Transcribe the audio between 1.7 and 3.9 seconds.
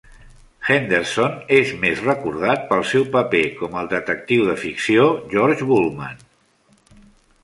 més recordat pel seu paper com al